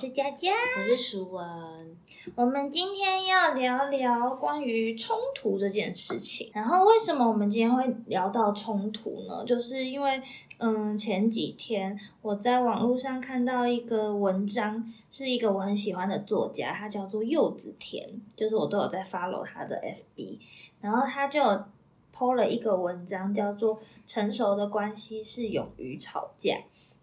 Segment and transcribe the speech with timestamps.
[0.00, 1.44] 是佳佳，我是舒文。
[2.36, 6.48] 我们今天要聊聊关于冲突这件事情。
[6.54, 9.44] 然后，为什么我们今天会聊到冲突呢？
[9.44, 10.22] 就是因为，
[10.58, 20.38] 嗯，前几天我在网络上看到一个文章，是一个我很喜欢的作家，他叫做柚子田，就是我都有在 follow 他的 FB，
[20.80, 21.40] 然后他就
[22.16, 23.74] PO 了一个文章，叫做
[24.06, 26.52] 《成熟的关系是勇于吵架》。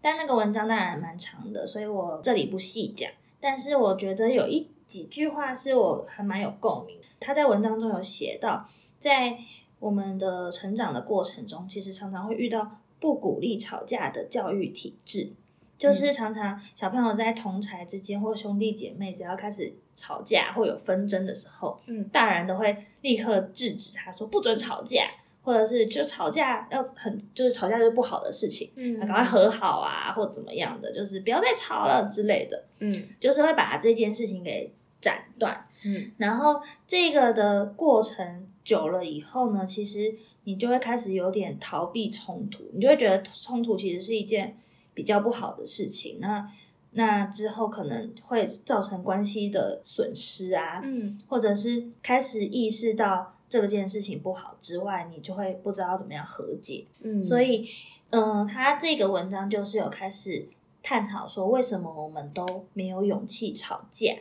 [0.06, 3.10] 但那个文章当然蛮长的，所以我这里不细讲。
[3.40, 6.96] 但是我觉得有一几句话是我还蛮有共鸣。
[7.18, 8.68] 他在文章中有写到，
[9.00, 9.36] 在
[9.80, 15.32] 我们的成长的过程中，其实常常会遇到不鼓励吵架的教育体制，
[15.76, 25.10] 就是常常小朋友在同才之间或兄弟姐妹只要开始吵架或有纷争的时候，嗯，大人都会立刻制止他说不准吵架。
[25.46, 44.58] 或者是就吵架要很就是吵架就是不好的事情，嗯，赶快和好啊，或怎么样的，就是不要再吵了之类的，嗯，就是会把这件事情给斩断，嗯，然后这个的过程久了以后呢，其实你就会开始有点逃避冲突，你就会觉得冲突其实是一件
[44.94, 46.50] 比较不好的事情，那
[46.90, 53.34] 那之后可能会造成关系的损失啊，嗯，或者是开始意识到。
[53.48, 56.84] 这件事情不好之外，你就会不知道怎么样和解。
[57.02, 57.68] 嗯，所以，
[58.10, 60.48] 嗯，他这个文章就是有开始
[60.82, 64.18] 探讨说，为什么我们都没有勇气吵架。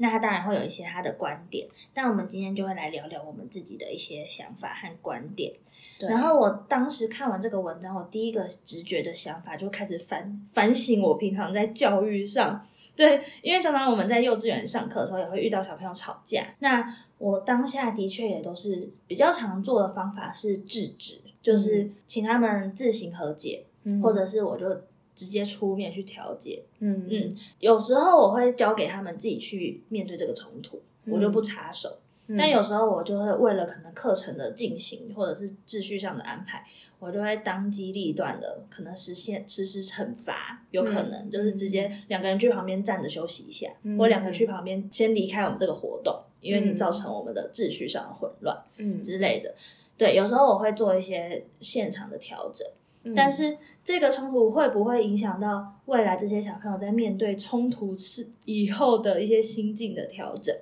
[0.00, 5.52] 那他当然会有一些他的观点，但我们今天就会来聊聊我们自己的一些想法和观点。
[5.98, 12.64] 然后我当时看完这个文章，我第一个直觉的想法就开始反反省我平常在教育上。
[12.98, 16.52] 对，因为常常我们在幼稚园上课的时候，也会遇到小朋友吵架。
[16.58, 23.64] 那我当下的确也都是比较常做的方法是制止，就是请他们自行和解，
[24.02, 24.68] 或者是我就
[25.14, 26.64] 直接出面去调解。
[26.80, 31.98] 嗯嗯，有时候我会交给他们自己去面对这个冲突，我就不插手。
[32.36, 36.64] 但有时候我就会为了可能课程的进行，或者是秩序上的安排。
[37.00, 49.54] 我就会当机立断的，可能实现实施惩罚，有可能就是直接两个人去旁边站着休息一下，或两个去旁边先离开我们这个活动，因为你造成我们的秩序上的混乱，嗯之类的。
[49.96, 52.66] 对，有时候我会做一些现场的调整，
[53.14, 60.52] 但是这个冲突会不会影响到未来这些小朋友在面对冲突是以后的一些心境的调整？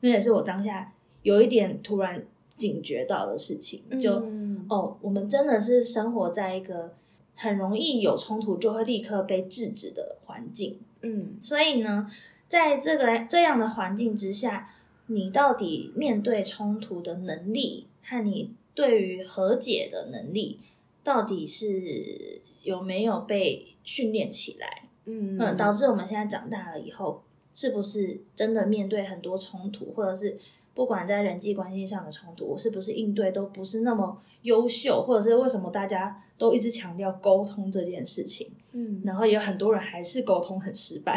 [0.00, 2.24] 那也是我当下有一点突然。
[2.60, 4.22] 警觉到的事情，就
[4.68, 6.92] 哦，我们真的是生活在一个
[7.34, 12.06] 很容易有冲突就会立刻被制止的环境，嗯，所以呢，
[12.48, 14.74] 在这个这样的环境之下，
[15.06, 20.60] 你到底面对冲突的能力和你对于和解的能力，
[21.02, 24.82] 到底是有没有被训练起来？
[25.06, 27.22] 嗯嗯，导致我们现在长大了以后，
[27.54, 30.38] 是不是真的面对很多冲突，或者是？
[30.80, 38.50] 不管在人际关系上的冲突，我是不是应对都不是那么优秀，或者是为什么大家都一直强调沟通这件事情？
[38.72, 41.14] 嗯，然后有很多人还是沟通很失败，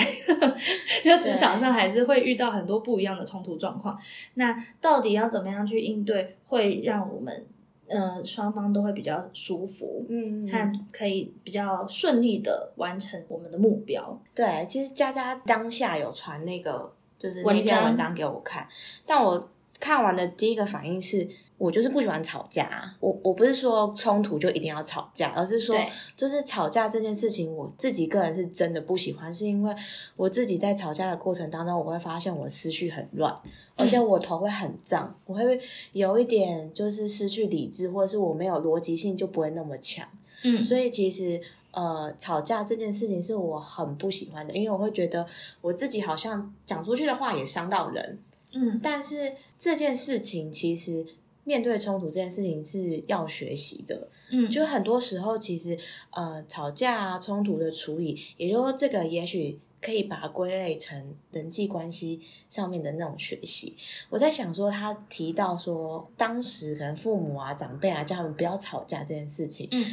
[1.01, 3.97] 就职场上还是会遇到很多不一样的冲突状况。
[4.33, 7.45] 那到底要怎么样去应对，会让我们
[7.87, 14.21] 呃双方都会比较舒服，嗯，和可以比较顺利的完成我们的目标？
[14.35, 16.91] 对，其实佳佳当下有传那个。
[17.19, 18.67] 就是那篇文章给我看，
[19.05, 19.49] 但我
[19.83, 21.27] 看完的第一个反应是，
[21.57, 22.95] 我就是不喜欢吵架。
[23.01, 25.77] 我我不是说冲突就一定要吵架，而是说，
[26.15, 29.75] 就是吵架这件事情，我自己个人是真的不喜欢，是因为
[30.15, 33.37] 我自己在吵架的过程当中，我会发现我思绪很乱，
[33.75, 35.59] 而且我头会很胀，我会
[35.91, 40.07] 有一点就是失去理智，或者是我没有逻辑性就不会那么强。
[40.45, 41.41] 嗯，所以其实。
[41.75, 45.25] 呃，吵架这件事情是我很不喜欢的，因为我会觉得
[45.59, 48.19] 我自己好像讲出去的话也伤到人。
[48.53, 51.05] 嗯，但是这件事情其实
[51.43, 54.07] 面对冲突这件事情是要学习的。
[54.29, 55.77] 嗯，就很多时候其实
[56.11, 63.75] 呃，吵架啊冲突的处理，也就说这个也许可以把它归类成人际关系上面的那种学习。
[64.09, 69.67] 我在想说，他提到说，当时可能父母啊长辈啊叫他们不要吵架这件事情。
[69.71, 69.85] 嗯。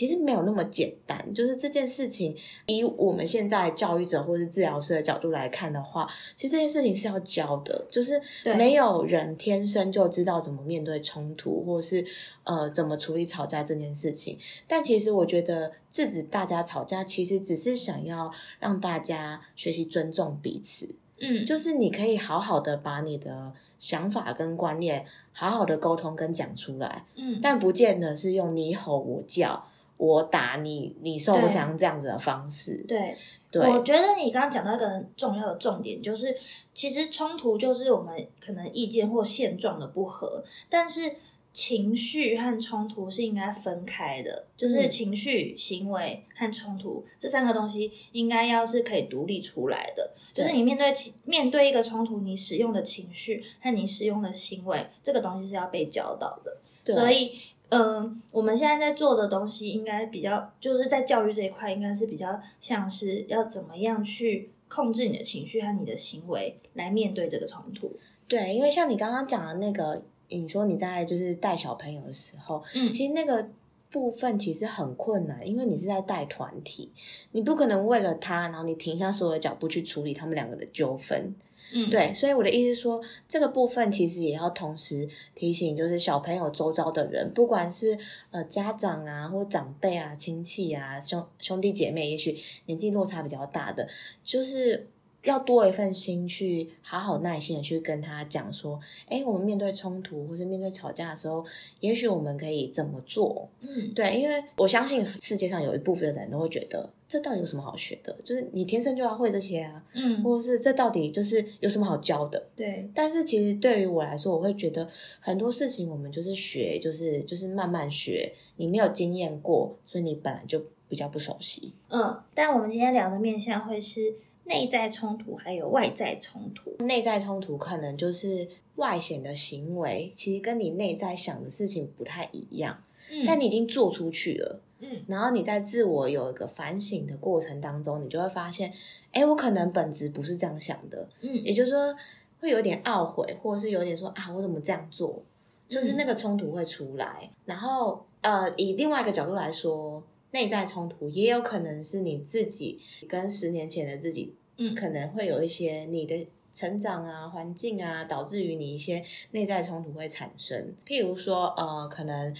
[0.00, 8.18] 其实没有那么简单，就是这件事情，以我们现在教育者或是治疗师的角度来看的话，其实这件事情是要教的，就是
[8.56, 12.02] 没有人天生就知道怎么面对冲突，或是
[12.44, 14.38] 呃怎么处理吵架这件事情。
[14.66, 20.94] 但其实我觉得制止大家吵架，其实只是想要让大家学习尊重彼此。
[21.18, 27.04] 嗯，就是你可以好好的把你的想法跟观念好好的沟通跟讲出来。
[27.16, 29.66] 嗯，但不见得是用你吼我叫。
[30.00, 32.82] 我打你，你受不伤这样子的方式。
[32.88, 33.14] 对，
[33.50, 36.34] 对，我觉得你刚刚讲到一个很重要的重点，就是
[36.72, 41.16] 其实冲突就是我们可能意见或现状的不合，但是
[41.52, 50.12] 情绪和冲突是应该分开的，就是嗯情绪、行为和冲突这三个东西应该要是可以独立出来的。
[50.32, 56.56] 就是你面对情面对一个冲突，你使用的情绪和你使用的行为，这个东西是要被教导的。
[56.82, 57.38] 所以，
[57.70, 67.92] 嗯、我们现在在做的东西，应该比较就是在教育这一块，应该是比较像是要怎么样去控制你的情绪和你的行为，来面对这个冲突。
[68.28, 73.48] 对，因为像你刚刚讲的那个，你说你在就是带小朋友的时候，嗯其实那个
[73.90, 76.90] 部分其实很困难，因为你是在带团体，
[77.32, 81.34] 你不可能为了他，然后你停下所有的脚步去处理他们两个的纠纷。
[81.72, 87.96] 嗯，对，所以我的意思是说，这个部分其实也要同时提醒，就是小朋友周遭的人，不管是
[88.30, 92.36] 呃家长啊，或长辈啊、亲戚啊、兄兄弟姐妹，也许
[92.66, 93.88] 年纪落差比较大的，
[94.24, 94.88] 就是
[95.24, 101.44] 要多一份心去好好耐心的去跟他讲说，哎，我们面对冲突或是面对吵架的时候，
[101.80, 103.48] 也许我们可以怎么做？
[103.60, 108.16] 嗯，对，因为我相信世界上有一部分的人都会觉得，这到底有什么好学的？
[108.24, 109.82] 就是你天生就要会这些啊。
[109.92, 112.42] 嗯，或者是这到底就是有什么好教的？
[112.56, 114.88] 对，但是其实对于我来说，我会觉得
[115.20, 118.32] 很多事情我们就是学，就是就是慢慢学。
[118.56, 121.72] 你没有经验过，所以你本来就比较不熟悉。
[121.88, 124.14] 嗯，但我们今天聊的面向会是
[124.50, 126.84] 内在冲突还有外在冲突。
[126.84, 132.82] 内在冲突可能就是外显的行为，其实跟你内在想的事情不太一样，
[133.12, 134.60] 嗯但你已经做出去了。
[134.80, 138.72] 嗯然后你在自我有一个反省的过程当中，你就会发现，
[139.12, 141.08] 哎，我可能本质不是这样想的。
[141.20, 141.94] 嗯也就是说，
[142.40, 145.22] 会有点懊悔，或者是有点说啊，我怎么这样做？
[145.68, 147.30] 就是那个冲突会出来。
[147.44, 150.02] 然后，呃，以另外一个角度来说，
[150.32, 160.74] 内在冲突也有可能是你自己跟十年前的自己，嗯可能会有一些你的成长啊、环境啊，导致于你一些内在冲突会产生。
[160.86, 162.36] 譬如说，呃，可能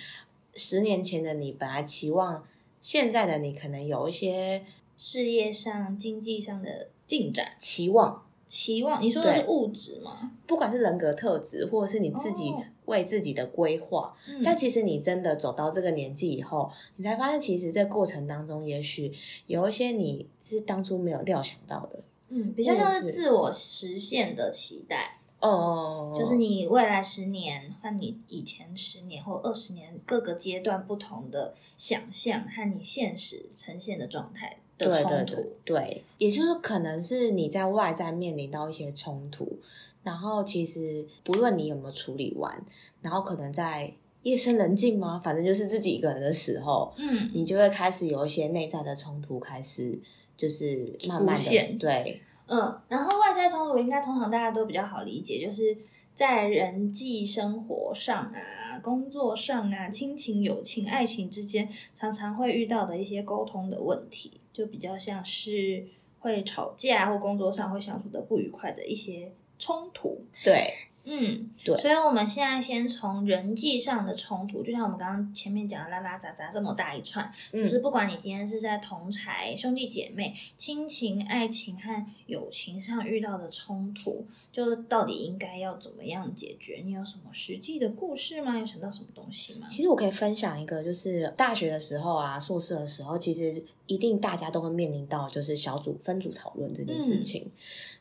[0.55, 2.47] 十年前的你本来期望
[2.81, 4.65] 现在的你可能有一些
[4.97, 10.33] 事业上、经济上的进展期望，期望，你说的是物质吗？
[10.47, 19.13] 不管是人格特质，或者是你自己哦为自己的规划，嗯但其实你真的走到这个年纪以后，你才发现，其实这过程当中，也许
[19.47, 22.01] 有一些你是当初没有料想到的。
[22.31, 25.19] 嗯，比较像是自我实现的期待。
[25.41, 35.35] 哦，就是你未来十年和你以前十年或二十年各个阶段不同的想象和你现实呈现的状态的对冲突。
[35.35, 39.59] 对对对，也就是，可能是你在外在面临到一些冲突，
[40.03, 42.63] 然后其实不论你有没有处理完，
[43.01, 43.91] 然后可能在
[44.25, 45.19] 夜深人静吗？
[45.25, 49.99] 反正就是自己一个人的时候，嗯，你就会开始有一些内在的冲突开始，
[50.41, 52.23] 就是慢慢的浮现对。
[52.47, 55.77] 嗯，然后外在冲突应该通常大家都比较好理解，就是
[56.15, 65.85] 在人际生活上啊、工作上啊、亲情、友情、爱情之间，常常会遇到的一些沟通的问题，就比较像是
[66.19, 70.25] 会吵架或工作上会相处的不愉快的一些冲突。
[70.43, 86.83] 对，嗯，对所以我们现在先从人际上的冲突，就像我们刚刚前面讲的拉拉杂杂这么大一串，嗯就是不管你今天是在同才、兄弟姐妹、亲情、爱情和友情上遇到的冲突，就到底应该要怎么样解决？
[86.85, 88.59] 你有什么实际的故事吗？
[88.59, 89.67] 有想到什么东西吗？
[89.71, 97.51] 其实我可以分享一个，就是大学的时候啊，硕士的时候，其实一定大家都会面临到就是小组分组讨论这件事情。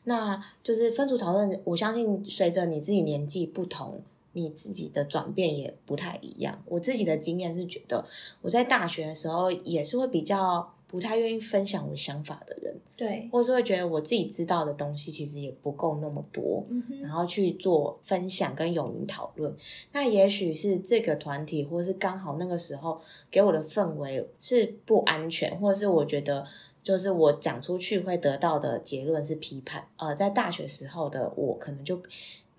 [0.04, 4.00] 那就是分组讨论，我相信随着你自己年纪不同，
[4.34, 6.62] 你自己的转变也不太一样。
[6.68, 8.06] 我自己的经验是觉得，
[8.44, 16.66] 我在大学的时候也是会比较不太愿意分享我想法的人，对，或是会觉得我自己知道的东西其实也不够那么多。
[16.68, 19.56] 嗯，然后去做分享跟勇于讨论。
[19.92, 26.44] 那也许是这个团体，或是刚好那个时候给我的氛围是不安全，或者是我觉得
[26.82, 29.88] 就是我讲出去会得到的结论是批判。
[29.98, 32.02] 呃，在大学时候的我可能就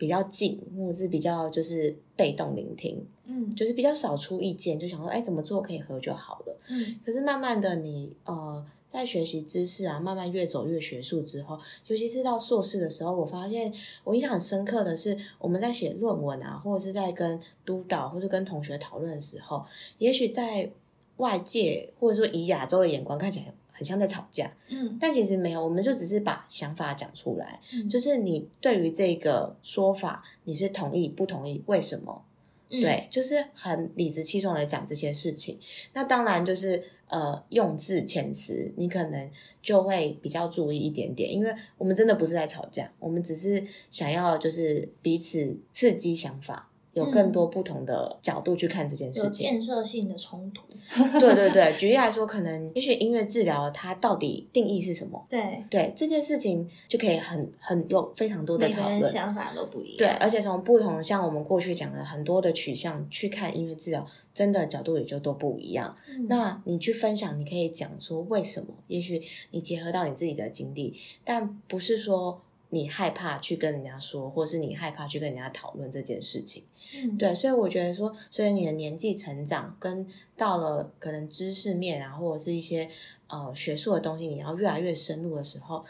[0.00, 6.56] 比较静，或者是比较就是被动聆听，嗯就是比较少出意见，就想说哎怎么做可以合就好了。
[6.70, 13.70] 嗯可是慢慢的你呃在学习知识啊，慢慢越走越学术之后，尤其是到硕士的时候，我发现
[14.02, 19.62] 我印象很深刻的是，我们在写论文啊，或者是在跟督导或者跟同学讨论的时候，
[19.98, 20.70] 也许在
[21.18, 32.22] 外界或者说以亚洲的眼光看起来很像在吵架，嗯但其实没有，我们就只是把想法讲出来，嗯，就是你对于这个说法你是同意不同意，为什么？
[32.68, 35.58] 对，就是很理直气壮的讲这些事情。
[35.94, 39.30] 那当然就是呃，用字遣词，你可能
[39.62, 46.69] 就会比较注意一点点，因为我们真的不是在吵架，我们只是想要就是彼此刺激想法。
[46.92, 50.62] 有更多不同的角度去看这件事情，建设性的冲突。
[51.20, 55.24] 对对对，举例来说，可能也许音乐治疗它到底定义是什么？
[55.28, 59.98] 对对，这件事情就可以很很有非常多的讨论，想法都不一样。
[59.98, 64.04] 对，而且从不同像我们过去讲的很多的取向去看音乐治疗，
[64.34, 65.96] 真的角度也就都不一样。
[66.28, 68.74] 那你去分享，你可以讲说为什么？
[68.88, 72.40] 也许你结合到你自己的经历，但不是说。
[72.70, 76.62] 你害怕去跟人家说，或是你害怕去跟人家讨论这件事情，
[76.96, 82.88] 嗯，对，所以我觉得说，随着你的年纪成长，跟到了可能知识面啊，或者是一些
[83.28, 85.84] 呃学术的东西，你要越来越深入的时候，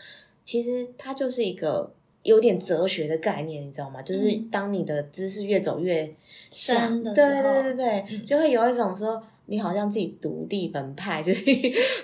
[0.45, 4.03] 其实它就是一个有点哲学的概念，你知道吗？
[4.03, 6.15] 就是当你的知识越走越
[6.51, 9.23] 深的时候，对对对对，就会有一种说。
[9.51, 11.45] 你好像自己独立门派， 就是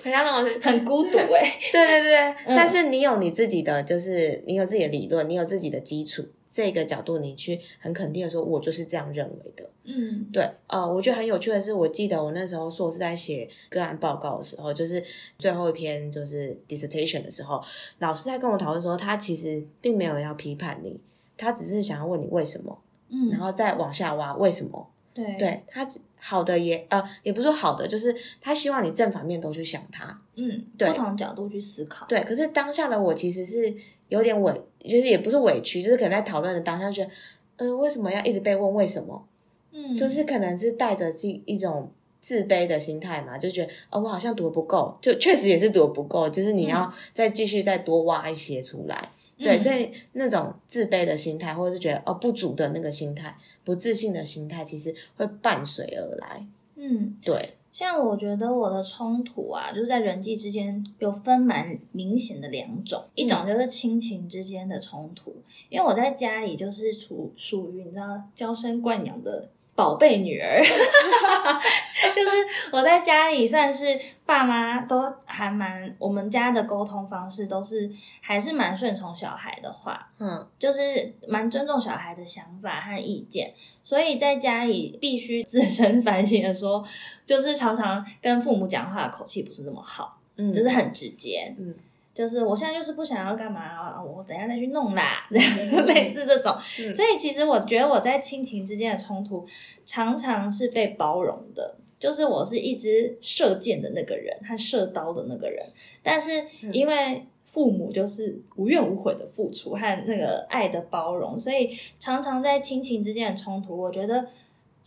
[0.03, 1.57] 好像那种很孤独 哎。
[1.71, 9.63] 对对对，但是你有你自己的，就是你有自己的理论，你有自己的基础，这个角度你去很肯定的说，我就是这样认为的。
[9.85, 10.45] 嗯，对。
[10.67, 15.01] 呃，我觉得很有趣的是，我记得我那时候硕士在写个案报告的时候，就是
[15.39, 17.63] 最后一篇就是 dissertation 的时候，
[17.99, 20.99] 老师在跟我讨论说，他其实并没有要批判你，
[21.37, 22.77] 他只是想要问你为什么，
[23.07, 24.89] 嗯，然后再往下挖为什么。
[25.13, 25.87] 对，对他
[26.19, 32.05] 好的也呃，也不是说好的，就是他希望你正反面都去想他，嗯，对，不同角度去思考。
[32.07, 33.73] 对，可是当下的我其实是
[34.09, 37.11] 有点委，就是也不是委屈，就是可能在讨论的当下觉得，
[37.57, 39.25] 呃，为什么要一直被问为什么？
[39.71, 49.11] 嗯，就是可能是带着一一种自卑的心态嘛，就觉得哦，我好像读的不够，就确实也是读的不够，就是你要再继续再多挖一些出来。
[49.37, 53.37] 对，所以那种自卑的心态，或者是觉得哦不足的那个心态。
[53.63, 56.47] 不自信的心态其实会伴随而来。
[56.75, 57.53] 嗯，对。
[57.71, 65.35] 像我觉得我的冲突啊，就是在人际之间有分蛮明显的两种，一种就是亲情之间的冲突，
[65.69, 69.49] 因为我在家里就是处属于你知道娇生惯养的。
[69.77, 72.29] 宝贝女儿， 就是
[72.71, 77.87] 我在家里算是爸妈都还蛮，我们家的沟通方式都是
[78.19, 83.53] 还是蛮顺从小孩的话，嗯，就是蛮尊重小孩的想法和意见，
[83.83, 86.83] 所以在家里必须自身反省的说，
[87.23, 91.75] 就是常常跟父母讲话的口气不是那么好，嗯，就是很直接，嗯。
[92.17, 96.57] 就是我现在就是不想要干嘛，我等下再去弄啦， 类似这种。
[96.95, 99.45] 所以其实我觉得我在亲情之间的冲突
[99.85, 105.63] 常常是被包容的，就是我是一直射箭的那个人和射刀的那个人，
[106.01, 111.69] 但是因为父母就是无怨无悔的付出和那个爱的包容，所以
[111.99, 114.27] 常常在亲情之间的冲突，我觉得。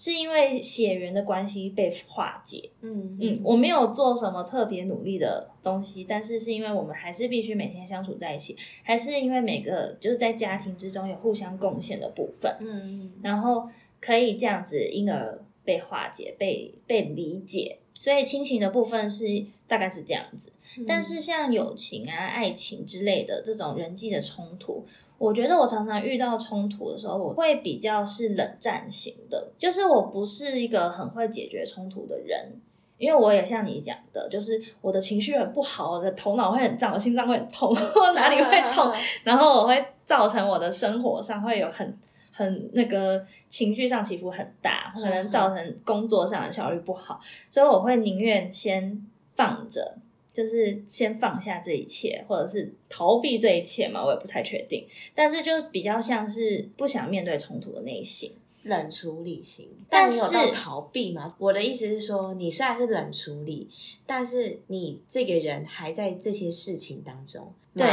[0.01, 13.69] 是因为血缘的关系被化解，嗯嗯，我没有做什么特别努力的东西，但是是因为我们还是必须每天相处在一起，还是因为每个就是在家庭之中有互相贡献的部分，嗯，然后
[14.01, 20.51] 可以这样子因而被化解、被被理解，所以亲情的部分是大概是这样子，
[20.89, 24.87] 但是像友情啊、爱情之类的这种人际的冲突。
[25.21, 32.51] 我觉得我常常遇到冲突的时候，我会比较是冷战型的，就是我不是一个很会解决冲突的人，
[32.97, 38.91] 因为我也像你讲的，就是我的情绪很不好，我的头脑会很胀，我心脏会很痛，我哪里会痛，
[39.23, 41.95] 然后我会造成我的生活上会有很
[42.33, 49.99] 很那个情绪上起伏很大，可能造成工作上的效率不好，所以我会宁愿先放着。
[50.33, 54.87] 就是先放下这一切，或者是逃避这一切嘛，我也不太确定。
[55.15, 58.33] 但是就比较像是不想面对冲突的内心，
[58.63, 59.69] 冷处理型。
[59.89, 61.35] 但你有到逃避吗？
[61.39, 63.69] 我的意思是说，你虽然是冷处理，
[64.07, 67.53] 但是你这个人还在这些事情当中。
[67.73, 67.87] 对，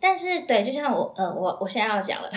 [0.00, 2.28] 但是对，就像我呃，我我现在要讲了，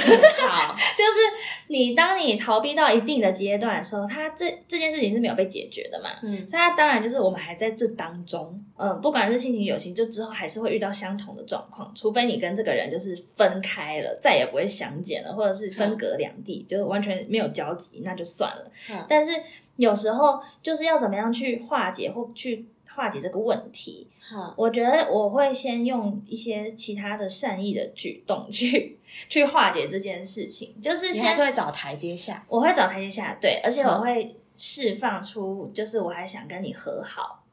[0.47, 6.11] 好， 就是你当你逃避到一定的阶段的时候，他这这件事情是没有被解决的嘛？
[6.21, 18.71] 嗯，所以他当然就是我们还在这当中，嗯，不管是亲情友情，就之后还是会遇到相同的状况，除非你跟这个人就是分开了，再也不会相见了，或者是分隔两地，就是完全没有交集，那就算了。
[19.09, 19.31] 但是
[19.77, 22.65] 有时候就是要怎么样去化解或去
[22.95, 24.09] 化解这个问题。
[24.55, 28.97] 我觉得我会先用一些其他的善意的举动去
[29.29, 37.43] 去化解这件事情，就是先会找台阶下，我会找台阶下，对，而且我会释放出，就是我还想跟你和好，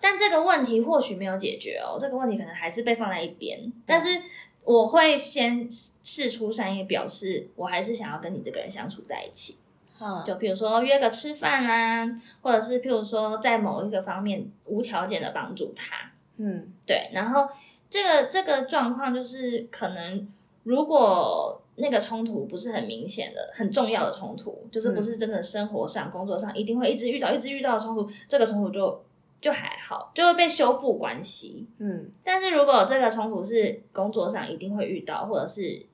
[0.00, 4.20] 但这个问题或许没有解决哦，这个问题可能还是被放在一边，但是
[4.64, 5.66] 我会先
[6.02, 9.56] 试出善意，表示我还是想要跟你这个人相处在一起。
[10.00, 10.24] 嗯。
[10.26, 12.08] 就比如说约个吃饭啊，
[12.42, 16.72] 或者是譬如说在某一个方面无条件的帮助他，嗯。
[16.86, 17.48] 对，然后
[17.88, 20.28] 这个这个状况就是可能
[20.64, 29.02] 如果那个冲突不是很明显的、很重要的冲突，就是不是真的生活上、工作上一定会一直遇到、一直遇到的冲突，这个冲突就
[29.40, 31.66] 就还好，就会被修复关系。
[31.78, 32.10] 嗯。
[32.22, 35.86] 但是如果这个冲突是工作上一定会遇到，或者是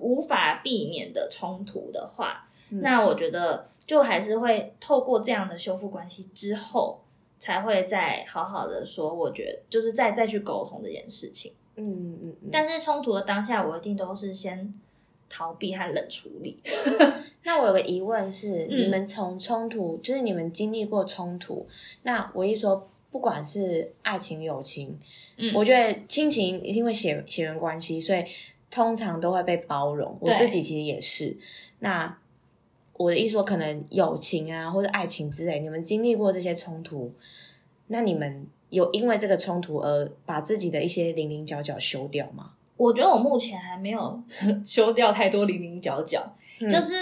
[0.00, 7.00] 无法避免的冲突的话，嗯那我觉得就还是会透过这样的修复关系之后，
[7.38, 11.52] 才会再好好的说，我觉得就是再再去沟通这件事情。
[11.76, 12.48] 嗯嗯嗯。
[12.50, 14.74] 但是冲突的当下，我一定都是先
[15.28, 16.60] 逃避和冷处理。
[17.44, 21.64] 那我有个疑问是，嗯你们从冲突，就是你们经历过冲突，
[22.02, 24.98] 那我一说，不管是爱情、友情，
[25.36, 28.24] 嗯我觉得亲情一定会血血缘关系，所以
[28.68, 30.16] 通常都会被包容。
[30.20, 31.36] 我自己其实也是。
[31.78, 32.18] 那
[32.98, 37.12] 我的意思说，可能友情啊，或者爱情之类，你们经历过这些冲突，
[37.88, 42.52] 那你们有因为这个冲突而把自己的一些零零角角修掉吗？
[42.76, 44.22] 我觉得我目前还没有
[44.64, 46.68] 修掉太多零零角角，嗯。
[46.68, 46.94] 就是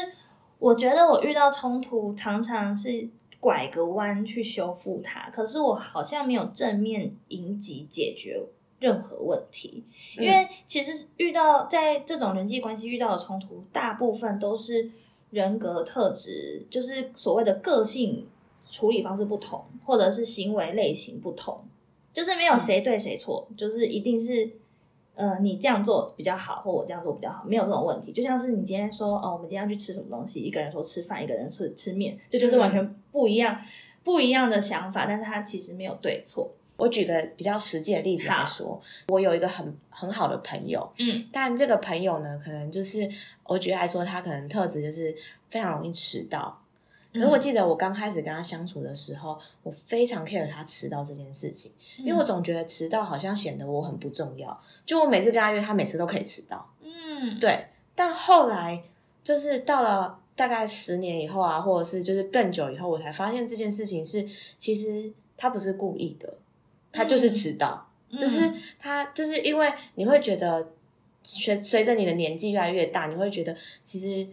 [0.58, 3.08] 我觉得我遇到冲突常常是
[3.40, 8.40] 拐个弯去修复它，可是我好像没有正面迎击解决
[8.78, 9.84] 任何问题，
[10.16, 14.90] 因为其实遇到在这种人际关系遇到的冲突，大部分都是
[15.34, 18.26] 人格特质，就是所谓的个性
[18.70, 21.62] 处理方式不同，或者是行为类型不同，
[22.12, 24.50] 就是没有谁对谁错，就是一定是。
[25.16, 28.10] 呃，你这样做比较好，或我这样做比较好，没有这种问题。
[28.10, 33.60] 就像是你今天说，哦，我们今天要去吃什么东西，一个人说吃饭，一个人吃吃面，这就是完全不一样、
[34.02, 36.50] 不一样的想法，但是它其实没有对错。
[36.78, 39.72] 我举个比较实际的例子来说，我有一个很
[40.04, 43.09] 很好的朋友，嗯，但这个朋友呢，可能就是
[43.44, 45.16] 我举例来说，他可能特质就是
[45.48, 46.61] 非常容易迟到。
[47.12, 54.61] 可是我记得我刚开始跟他相处的时候，我非常 care 他迟到这件事情，因为我总觉得迟到好像显得我很不重要。
[54.85, 56.68] 就我每次跟他约，他每次都可以迟到。
[56.83, 58.83] 嗯，对，但后来
[59.22, 64.26] 就是到了大概十年以后啊，或者是就是更久以后，我才发现这件事情是
[64.59, 66.35] 其实他不是故意的，
[66.92, 67.87] 他就是迟到。
[67.88, 70.72] 嗯就是他，就是因为你会觉得
[71.22, 74.27] 随随着你的年纪越来越大，你会觉得其实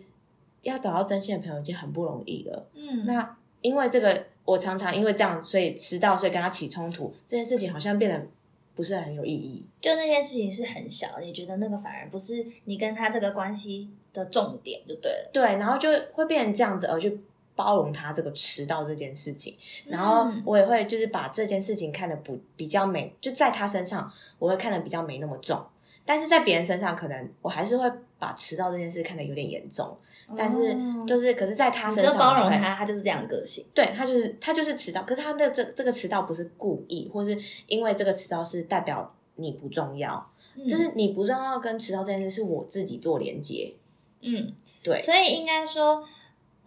[0.63, 2.67] 要找到真心的朋友已经很不容易了。
[2.73, 8.27] 嗯，那因为这个，我常常因为这样，所以迟到，所以跟他起冲突，这件事情好像变得
[8.75, 9.63] 不是很有意义。
[9.79, 15.29] 就那件事情是很小，你觉得那个反而不是你跟他这个关系的重点，就对了。
[15.31, 17.19] 对，然后就会变成这样子，而去
[17.63, 19.55] 包容他这个迟到这件事情。
[19.85, 25.63] 然后嗯我也会就是把这件事情看得不比较没，就在他身上我会看得比较没那么重，
[26.05, 29.95] 但是在别人身上可能我还是会把迟到这件事看得有点严重。
[30.37, 33.65] 但是哦就是，可是在他身上就包容他，他就是这样的个性。
[33.73, 43.73] 对他就是他就是迟到，可是他的这这个迟到不是故意，或是因为这个迟到是代表你不重要，嗯就是你不重要跟迟到这件事是我自己做连接。
[44.21, 46.01] 嗯，对所以应该说，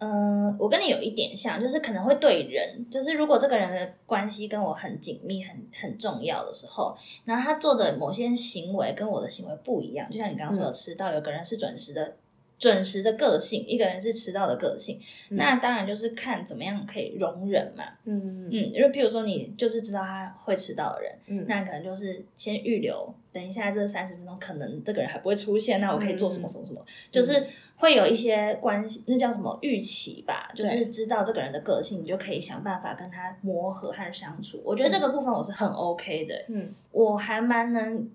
[0.05, 12.15] 嗯、我跟你有一点像，就是可能会对人，就是如果这个人的关系跟我很紧密、很很重要的时候，然后他做的某些行为跟我的行为不一样，就像你刚刚说的迟到，有个人是准时的。
[12.57, 17.83] 准时的个性，一个人是迟到的个性，那当然就是看怎么样可以容忍嘛。
[18.05, 18.47] 嗯。
[18.47, 21.45] 嗯，因为譬如说你就是知道他会迟到的人，嗯。
[21.47, 34.61] 那可能就是先预留，等一下这三十分钟可能这个人还不会出现，那我可以做什么什么什么，就是会有一些关系，那叫什么预期吧，就是知道这个人的个性，你就可以想办法跟他磨合和相处。
[34.63, 36.73] 我觉得这个部分我是很 OK 的，嗯。
[36.91, 38.09] 我还蛮能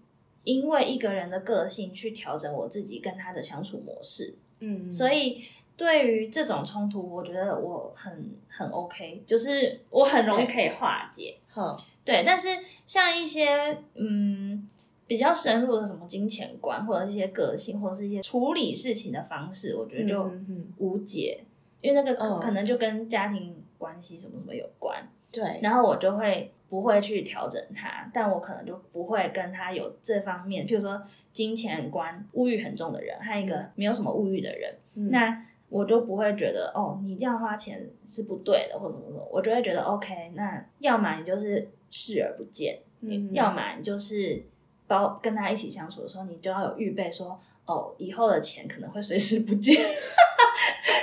[0.44, 5.44] 因为一个人的个性去调整我自己跟他的相处模式，嗯，所以。
[5.76, 11.38] 对于这种冲突，我觉得我很很 OK，就是我很容易可以化解。
[11.48, 11.74] 哼。
[12.05, 12.48] 对，但是
[12.85, 14.68] 像一些嗯
[15.07, 21.42] 比较深入的什么金钱观，或者一些个性，或者是一些处理事情的方式，我觉得就嗯嗯无解，
[21.81, 31.03] 因为那个可能就跟家庭关系什么什么有关，对，然后我就会不会去调整它，但我可能就不会跟他有这方面，譬如说
[31.33, 44.43] 金钱观、物欲很重的人，和一个没有什么物欲的人，嗯那我就不会觉得哦，你这样花钱是不对的，或者什么什么，我就会觉得 OK，那要么你就是视而不见，嗯要么你就是
[44.87, 49.85] 包跟他一起相处的时候，你就要有预备说哦，以后的钱可能会随时不见。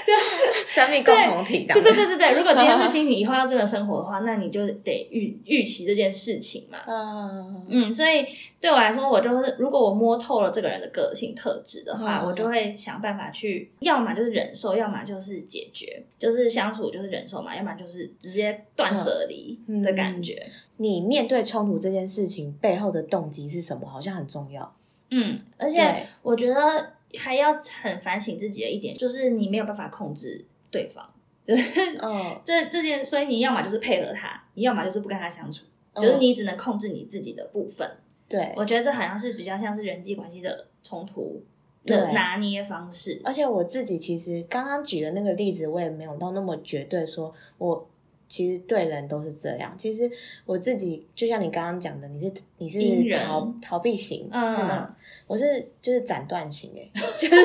[0.66, 2.32] 生命共同体，对对对对对。
[2.34, 6.78] 如果今天是亲情，以后要真的生活的话，那你就得预预期这件事情嘛。
[6.88, 7.94] 嗯嗯。
[7.94, 8.26] 所以
[8.60, 20.50] 对我来说，我就是如果我摸透了这个人的个性特质的话，我就会想办法去，要么就是忍受，要么就是解决，就是相处就是忍受嘛，要么就是直接断舍离的感觉。
[20.78, 23.88] 你面对冲突这件事情背后的动机是什么？
[23.88, 24.74] 好像很重要。
[25.12, 30.46] 嗯，而且我觉得还要很反省自己的一点，就是你没有办法控制。
[30.70, 31.10] 对方，
[31.46, 31.56] 对
[32.00, 35.64] 哦，这这件，所以你要么就是配合他，你要么就是不跟他相处，
[35.96, 37.90] 就是你只能控制你自己的部分。
[38.28, 41.42] 对，我觉得这好像是比较像是人际关系的冲突
[41.86, 43.22] 的拿捏方式。
[43.24, 47.88] 而且我自己其实刚刚举的那个例子，我也没有到那么绝对，说我
[48.28, 49.74] 其实对人都是这样。
[49.78, 50.10] 其实
[50.46, 54.96] 我自己就像你刚刚讲的，你是你是逃逃避型是吗？
[55.26, 57.36] 我是就是斩断型哎， 就是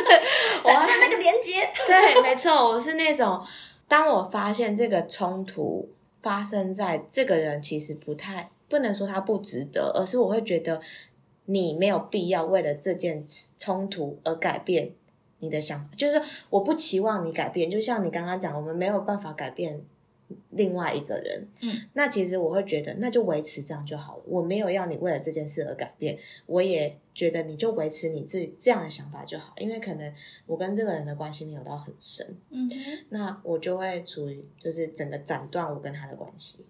[0.63, 1.69] 斩断那个连接。
[1.87, 3.41] 对，没错，我是那种，
[3.89, 5.89] 当我发现这个冲突
[6.21, 10.81] 发生在这个人，其实不太不能说他不值得，而是我会觉得
[11.47, 13.25] 你没有必要为了这件
[13.59, 14.91] 冲突而改变
[15.41, 19.81] 你的想法，就是我不期望你改变，就像你刚刚讲，我们没有办法改变。
[20.51, 24.23] 另外一个人，嗯，那其实我会觉得，那就维持这样就好了。
[24.27, 29.55] 我没有要你为了这件事而改变，我也觉得你就维持你自己这样的想法就好。
[29.59, 30.13] 因为可能
[30.47, 32.71] 我跟这个人的关系没有到很深，嗯，
[33.11, 36.65] 那我就会处于就是整个斩断我跟他的关系。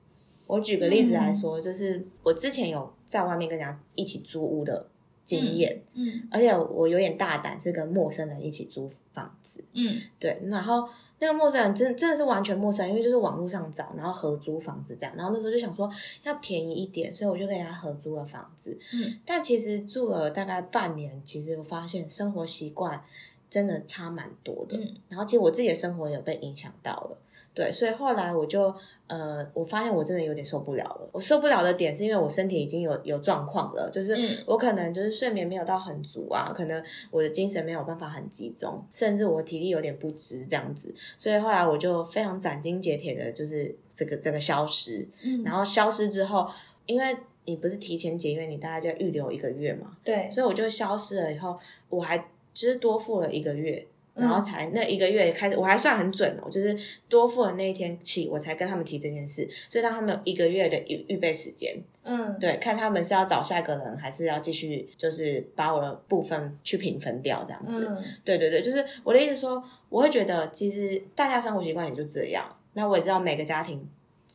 [0.47, 4.89] 我举个例子来说，就是我之前有在外面跟人家一起租屋的
[5.25, 10.89] 经验，嗯，而且我有点大胆，是跟陌生人一起租房子，嗯，对，然后。
[11.23, 15.89] 那个陌生人真真的是完全陌生，因为就是网络上找，然后合租房子这样，然后那时候就想说
[16.25, 18.77] 要便宜一点，所以我就跟他合租了房子。
[18.93, 23.05] 嗯，但其实住了大概半年，其实我发现生活习惯
[23.49, 24.77] 真的差蛮多的。
[24.77, 27.17] 嗯，然后其实我自己的生活也被影响到了。
[27.55, 28.75] 对，所以后来我就
[29.07, 31.09] 呃，我发现我真的有点受不了了。
[31.13, 40.95] 我受不了的点是因为我身体已经有有状况了，就是我可能就是睡眠没有到很足啊，可能我的精神没有办法很集中，甚至我体力有点不支这样子。
[41.19, 45.07] 所以后来我就非常斩钉截铁的，就是这个这个消失。
[45.23, 46.49] 嗯，然后消失之后，
[46.87, 49.99] 因为你不是提前结约，你大概就要预留一个月嘛。
[50.03, 51.59] 对，所以我就消失了以后，
[51.91, 52.17] 我还
[52.55, 53.87] 其实多付了一个月。
[54.15, 56.77] 然后才那一个月开始，我还算很准哦，就是
[57.09, 61.75] 多付的那一天起，我才跟他们提这件事，所以让他们有一个月的预预备时间。
[62.05, 67.97] 嗯，对，看他们是要找下一个人，还是要继续，就是把我的部分去平分掉这样子。
[68.25, 72.45] 对对对，就是我的意思说，我会觉得其实大家生活习惯也就这样。
[72.75, 73.89] 那我也知道每个家庭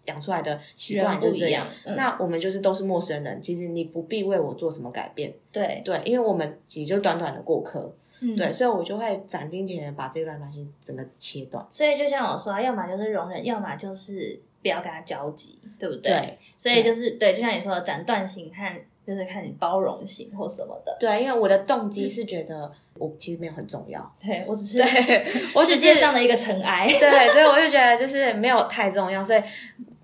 [0.05, 1.67] 养出来的习惯就这样。
[1.95, 5.33] 那我们就是都是陌生人，其实你不必为我做什么改变。
[5.51, 7.93] 对对，因为我们也就短短的过客。
[8.35, 11.65] 对，所以我就会斩钉截铁把这段关系整个切断。
[11.69, 16.11] 所以就像我说，要么就是容忍，要么就是不要跟他交集，对不对？
[16.11, 16.37] 对。
[16.57, 18.75] 所以就是对，就像你说的，斩断型看
[19.05, 20.97] 就是看你包容型或什么的。
[20.99, 26.87] 对，因为我的动机是觉得我其实没有很重要，对我只 是对世界上的一个尘埃。
[26.87, 29.41] 对，所以我就觉得就是没有太重要，所以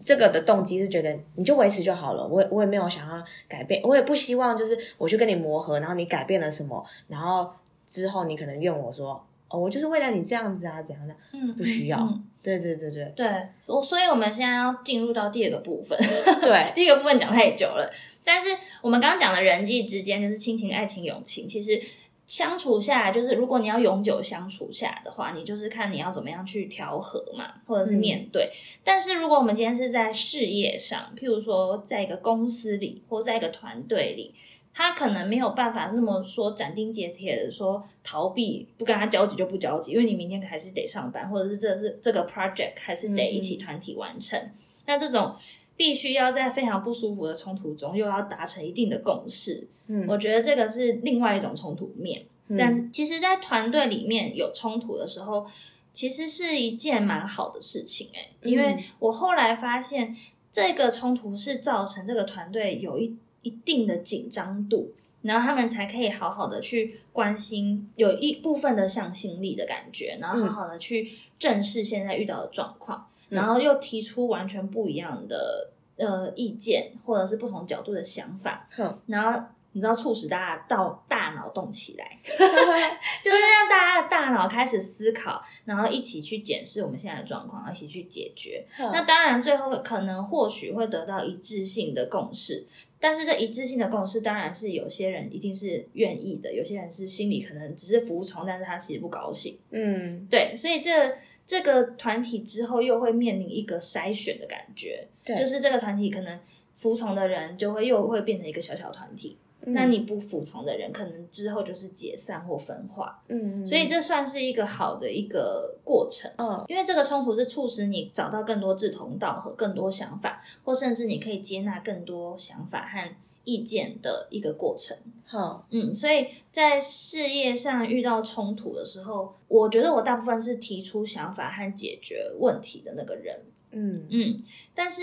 [0.05, 2.27] 这个的动机是觉得你就维持就好了。
[2.27, 7.51] 我我也没有想要改变，我也不希望就是我去跟你磨合，然后你改变了什么，然后。
[7.85, 11.15] 之后你可能怨我说哦，我就是为了你这样子啊，怎样的？
[11.31, 12.19] 嗯，不需要。
[12.41, 13.25] 对对对对对，
[13.67, 15.97] 我所以我们现在要进入到第二个部分。
[16.41, 17.89] 对， 第一个部分讲太久了，
[18.23, 18.49] 但是
[18.81, 21.81] 我们刚刚讲的人际之间就是亲情、爱情、友情，其实
[22.25, 28.51] 相处下来，就是如果你要永久相处下来的话，你就是看你要怎么样去调和嘛，或者是面对。
[28.83, 34.33] 但是如果我们今天是在事业上，譬如说在一个公司里，或在一个团队里。
[34.75, 44.49] 他可能没有办法那么说斩钉截铁的说逃避不跟他交集就不交集，因为你明天还是得上班，或者是这是这个 project 还是得一起团体完成。
[44.87, 45.35] 那这种
[45.77, 52.25] 必须要在非常不舒服的冲突中又要达成一定的共识，嗯，我觉得这个是另外一种冲突面。
[52.57, 55.45] 但是其实，在团队里面有冲突的时候，
[55.91, 60.15] 其实是一件蛮好的事情，诶，因为我后来发现
[60.51, 63.15] 这个冲突是造成这个团队有一。
[63.43, 78.67] 一定的紧张度，然后他们才可以好好的去关心，有一部分的向心力的感觉，然后好好的去正视现在遇到的状况，然后又提出完全不一样的呃意见，或者是不同角度的想法，
[79.05, 88.65] 然后你知道促使大家到大脑动起来， 就是让大家的大脑开始思考，然后一起去检视我们现在的状况，一起去解决。
[88.77, 92.65] 那当然，最后可能或许会得到一致性的共识，
[92.99, 99.57] 但是这一致性的共识，当然是有些人一定是愿意的，有些人是心里可能只是服从，但是他其实不高兴。
[99.71, 106.39] 嗯，对，所以这这个团体之后又会面临一个筛选的感觉，就是这个团体可能
[106.75, 109.35] 服从的人就会又会变成一个小小团体。
[109.65, 113.23] 那你不服从的人，可能之后就是解散或分化。
[113.29, 116.29] 嗯，所以这算是一个好的一个过程。
[116.37, 124.97] 嗯，因为这个冲突是促使你找到更多志同道合、更多想法，或甚至你可以接纳更多想法和意见的一个过程。
[125.25, 133.39] 好，嗯，所以在事业上遇到冲突的时候，我觉得我大部分是提出想法和解决问题的那个人。
[133.71, 134.37] 嗯嗯，
[134.75, 135.01] 但是。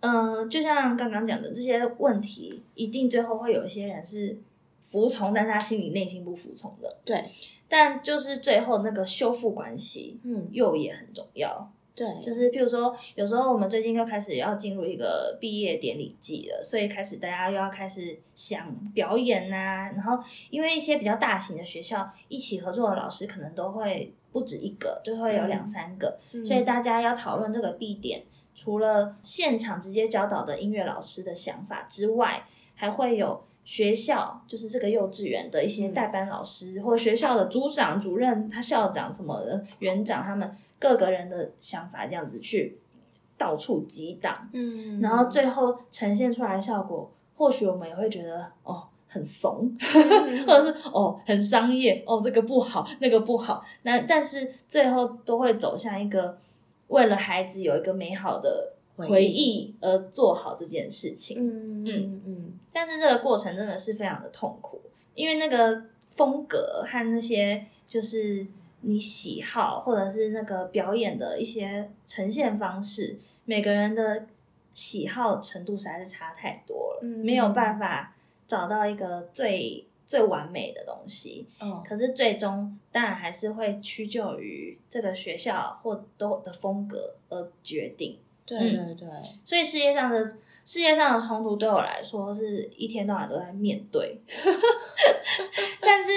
[0.00, 4.38] 嗯，就像刚刚讲的这些问题，一定最后会有一些人是
[4.80, 6.96] 服从，但他心里内心不服从的。
[7.04, 7.24] 对，
[7.68, 11.72] 但就是最后那个修复关系，嗯，又也很重要。
[11.94, 19.90] 对，就是譬如说，有时候我们最近又开始要进入一个毕业典礼季了，所以开始大家又要开始想表演呐。
[19.96, 28.22] 然后，因为一些比较大型的学校一起合作的老师可能都会不止一个，就会有两三个，所以大家要讨论这个 B 点。
[28.56, 32.42] 除了现场直接教导的音乐老师的想法之外，
[32.74, 42.78] 还会有学校，就是这个幼稚园的一些代班老师，或学校的组长、主任、他校长什么的园长，他们各个人的想法这样子去
[43.36, 49.70] 到处激荡，嗯，然后最后呈现出来的效果，或许我们也会觉得哦很怂，
[50.46, 56.38] 或者是哦很商业，哦这个不好，那个不好，那但是最后都会走向一个。
[56.88, 59.74] 为了孩子有一个美好的回忆。
[59.80, 62.22] 而做好这件事情，嗯嗯。
[62.24, 64.80] 嗯，但是这个过程真的是非常的痛苦，
[65.14, 68.46] 因为那个风格和那些就是
[68.80, 74.26] 你喜好或者是那个表演的一些呈现方式，每个人的
[74.72, 78.14] 喜好程度实在是差太多了，没有办法
[78.46, 79.85] 找到一个最。
[80.06, 88.16] 最完美的东西，嗯，可是最终当然还是会屈就于这个学校或都的风格而决定。
[88.46, 89.08] 对对对，
[89.44, 90.24] 所以世界上的
[90.64, 94.20] 世界上的冲突对我来说是一天到晚都在面对
[95.82, 96.12] 但是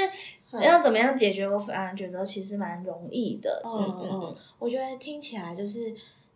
[0.64, 3.60] 要怎么样解决，我反而觉得其实蛮容易的。
[3.66, 5.92] 嗯嗯，我觉得听起来就是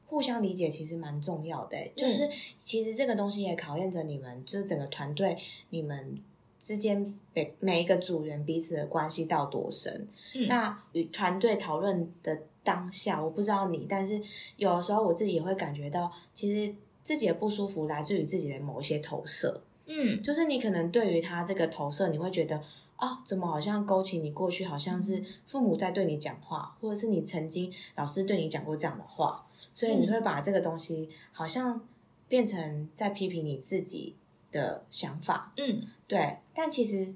[0.08, 1.78] 互相理解，其实蛮重要的。
[1.96, 2.28] 就是
[2.64, 5.38] 其实这个东西也考验着你们，就是整个团队
[5.70, 6.20] 你们。
[6.64, 10.08] 之间每每一个组员彼此的关系到多深？
[10.48, 14.22] 那与团队讨论的当下，我不知道你，但是
[14.56, 19.62] 有的时候我自己也会感觉到，其实自己的不舒服来自于自己的某一些投射。
[19.88, 22.64] 嗯，就是你可能对于他这个投射，你会觉得
[22.96, 31.86] 啊，怎么好像勾起你过去，好像是父母在对你讲话，或者是你曾经老师对你讲过这样的话，所以你会把这个东西好像
[32.30, 34.16] 变成在批评你自己。
[34.54, 37.14] 的想法，嗯，对，但其实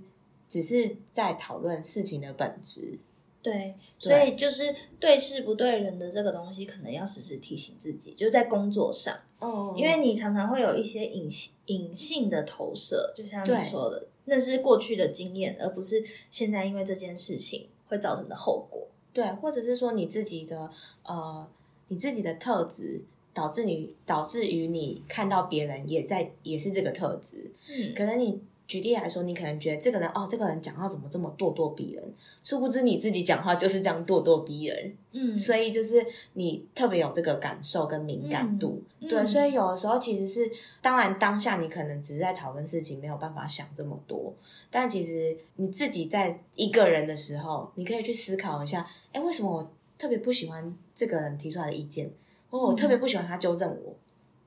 [0.49, 2.99] 只是在讨论事情的本质，
[3.41, 20.69] 对，所以就是对事不对人的这个东西，可能要时时提醒自己，就是在工作上，哦，因为你常常会有一些隐性隐性的投射，就像你说的，那是过去的经验，而不是现在因为这件事情会造成的后果，对，或者是说你自己的
[21.03, 21.47] 呃，
[21.87, 23.05] 你自己的特质。
[23.37, 32.03] 导致你导致于你看到别人也在也是这个特质，嗯，可能你举例来说，你可能觉得这个人哦，这个人讲话怎么这么咄咄逼人？
[32.43, 44.33] 殊不知你自己讲话就是这样咄咄逼人，嗯，所以就是你特别有这个感受跟敏感度，对，所以有的时候其实是，当然当下你可能只是在讨论事情，没有办法想这么多，
[44.71, 52.11] 但其实你自己在一个人的时候，你可以去思考一下，哎，为什么我特别不喜欢这个人提出来的意见？
[52.49, 53.95] 我特别不喜欢他纠正我，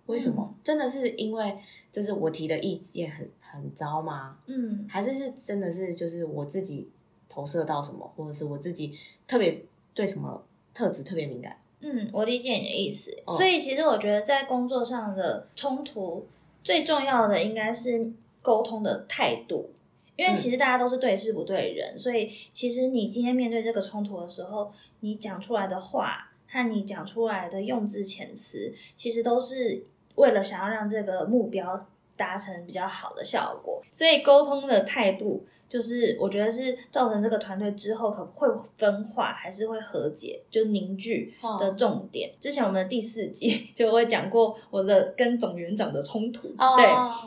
[0.06, 0.54] 为什么？
[0.64, 1.58] 真的是因为
[1.92, 4.38] 就是我提的意见很很糟吗？
[4.46, 6.88] 嗯，还是是真的是就是我自己
[7.28, 11.56] 投射到什么，或者是我自己特别对什么特质特别敏感？
[11.80, 13.16] 嗯，我理解你的意思。
[13.28, 16.26] 所以其实我觉得在工作上的冲突
[16.64, 19.70] 最重要的应该是沟通的态度，
[20.16, 26.29] 因为其实大家都是对事不对人，所以其实你今天面对这个冲突的时候，你讲出来的话。
[26.50, 29.86] 和你讲出来的用字遣词，其实都是
[30.16, 31.86] 为了想要让这个目标
[32.16, 33.80] 达成比较好的效果。
[33.92, 42.32] 所以沟通的态度，就是我觉得是造成这个团队之后可会分化还是会和解，就凝聚的重点。
[42.40, 46.86] 之前我们的第四集 就会讲过我的跟总园长的冲突，对，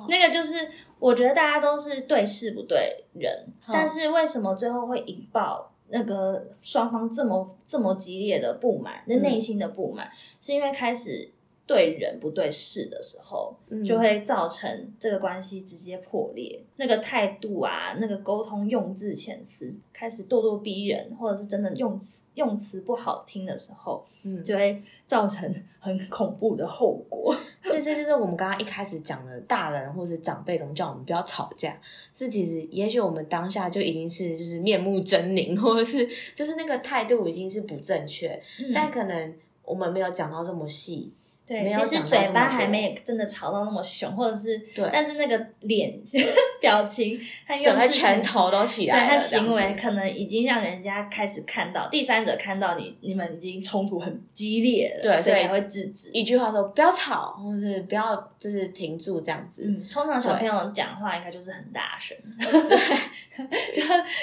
[0.09, 0.69] 那个就是。
[0.99, 11.30] 我觉得大家都是对事不对人，但是为什么最后会引爆那个双方这么这么激烈的不满，那内心的不满，是因为开始。
[11.65, 16.62] 对人不对事的时候，就会造成这个关系直接破裂。
[16.76, 27.34] 那个态度啊，那个沟通用字遣词开始咄咄逼人，或者是真的用词用词不好听的时候，嗯，就会造成很恐怖的后果。
[27.84, 31.78] 这就是我们刚刚一开始讲的，大人或者长辈总叫我们不要吵架。
[32.13, 38.41] 是其实也许我们当下就已经是就是面目狰狞，或者是就是那个态度已经是不正确，
[38.74, 41.12] 但可能我们没有讲到这么细。
[41.45, 45.93] 对，其实嘴巴还没真的吵到那么凶，或者是，但是那个脸
[46.62, 56.12] 表情，他整个拳头都起来了，他行为可能已经让人家开始看到，第三者看到你，你们已经冲突很激烈了，对，所以才会制止。
[56.13, 59.63] 一句话说不要吵，或是不要就是停住这样子。
[59.65, 63.82] 嗯，通常小朋友讲话应该就是很大声， 对，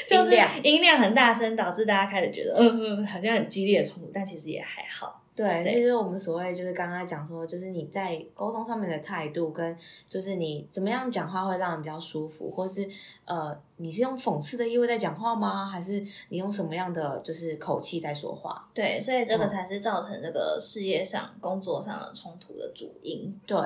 [0.09, 5.20] 就就是音量很大声，导致大家开始觉得嗯嗯，好像很激烈的冲突，但其实也还好。
[5.41, 9.75] 对，就是我们所谓就是刚刚讲说，就是你在沟通上面的态度，跟
[10.07, 12.87] 就是你怎么样讲话会让人比较舒服，或是
[13.25, 15.65] 呃，你是用讽刺的意味在讲话吗？
[15.65, 18.69] 还是你用什么样的就是口气在说话？
[18.75, 23.35] 对，所以这个才是造成这个事业上、工作上的冲突的主因。
[23.47, 23.59] 对，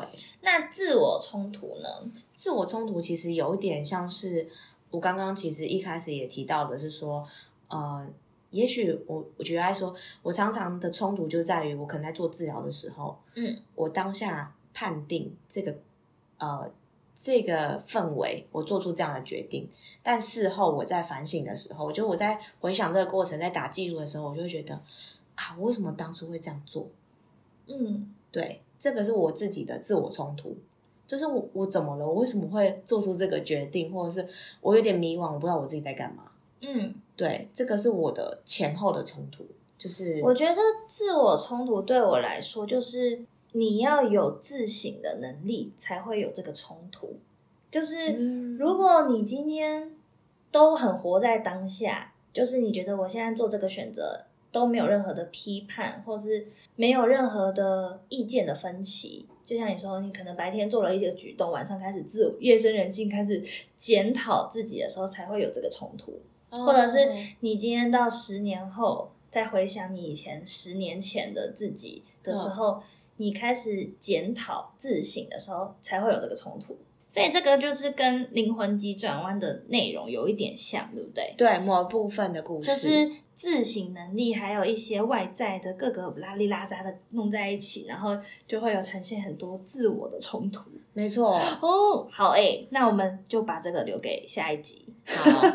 [0.42, 1.88] 那自我冲突呢？
[2.34, 4.48] 自我冲突其实有一点像是
[4.90, 7.26] 我刚刚其实一开始也提到的，是说
[7.68, 8.06] 呃。
[8.54, 15.74] 也许我我觉得来说，我常常的冲突就在于我可能在做治疗的时候，嗯，我当下判定这个
[16.38, 16.70] 呃
[17.16, 19.68] 这个氛围，我做出这样的决定，
[20.04, 24.74] 但事后我在反省的时候，我觉得我在回想这个过程，在打记录的时候，我就会觉得
[25.34, 26.86] 啊，我为什么当初会这样做？
[27.66, 30.56] 嗯，对，这个是我自己的自我冲突，
[31.08, 32.06] 就是我我怎么了？
[32.06, 33.92] 我为什么会做出这个决定？
[33.92, 34.28] 或者是
[34.60, 36.30] 我有点迷惘，我不知道我自己在干嘛？
[36.66, 36.94] 嗯。
[37.16, 39.46] 对，这个是我的前后的冲突，
[39.78, 40.56] 就是我觉得
[40.88, 43.20] 自我冲突对我来说，就是
[43.52, 47.16] 你要有自省的能力，才会有这个冲突。
[47.70, 49.92] 就是如果你今天
[50.50, 63.40] 都很活在当下，就是你觉得我现在做这个选择都没有任何的批判，或是没有任何的意见的分歧，就像你说，你可能白天做了一些举动，晚上开始自夜深人静开始
[63.76, 66.20] 检讨自己的时候，才会有这个冲突。
[66.54, 67.08] 或者是
[67.40, 72.82] 你今天到十年后再回想你以前十年前的自己的时候，
[73.16, 76.76] 你开始检讨自省的时候，才会有这个冲突。
[77.06, 81.32] 所以这个就是跟灵魂急转弯的内容有一点像，对不对？
[81.36, 90.68] 对，某部分的故事就是自省能力，还有一些外在的各个拉里拉杂的弄在一起，然后就会有呈现很多自我的冲突。
[90.92, 94.83] 没错哦，好诶，那我们就把这个留给下一集。
[95.06, 95.40] 好。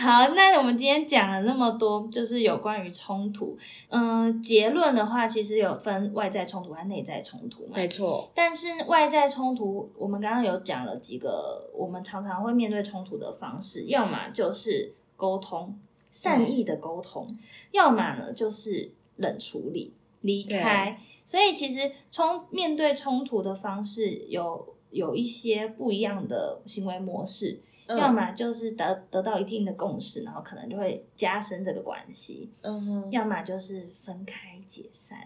[0.00, 3.58] 好，那我们今天讲了那么多，就是有关于冲突。
[3.90, 7.72] 嗯，结论的话，其实有分外在冲突和内在冲突嘛。
[7.74, 8.30] 没错。
[8.34, 15.78] 但是外在冲突，我们刚刚有讲了几个，我们常常会面对冲突的方式，要么就是沟通，
[16.10, 17.36] 善意的沟通；
[17.72, 20.98] 要么呢就是冷处理，离开。
[21.26, 27.60] 所以其实冲面对冲突的方式有有一些不一样的行为模式。
[27.96, 32.50] 要么就是得得到一定的共识，然后可能就会加深这个关系。
[32.62, 33.10] 嗯哼。
[33.10, 35.18] 要么就是分开解散，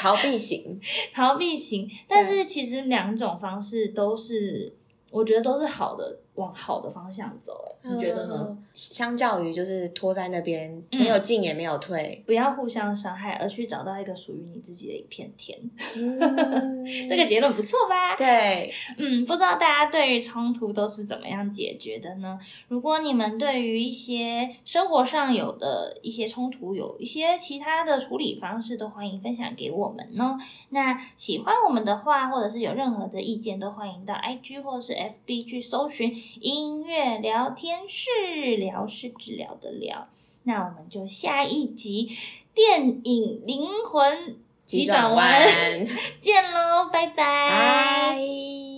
[0.00, 0.80] 逃避型，
[1.14, 1.88] 逃避型。
[2.08, 4.76] 但是其实两种方式都是，
[5.10, 6.18] 我觉得都是好的。
[6.34, 8.56] 往好的方向走，哎，你觉得呢？
[8.72, 15.58] 相较于就是拖在那边，没有进也没有退，不要互相伤害，而去找到一个属于你自己的一片天。
[17.08, 18.16] 这个结论不错吧？
[18.16, 22.38] 对，嗯，不知道大家对于冲突都是怎么样解决的呢？
[22.68, 30.38] 如果你们对于一些生活上有的一些冲突，有一些其他的处理方式，都欢迎分享给我们哦。
[30.70, 36.14] 那喜欢我们的话，或者是有任何的意见，都欢迎到 IG 或是 FB 去搜寻。
[36.40, 40.08] 音乐聊天室，聊是治疗的聊，
[40.44, 42.16] 那我们就下一集
[42.54, 45.48] 电影灵魂急转弯
[46.20, 47.06] 见喽，拜。
[47.08, 48.69] 拜。